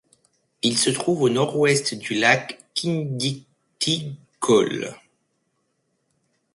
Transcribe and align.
Il 0.63 0.79
se 0.79 0.89
trouve 0.89 1.21
au 1.21 1.29
nord-ouest 1.29 1.93
du 1.93 2.15
lac 2.15 2.57
Khindiktig-Khol. 2.73 4.95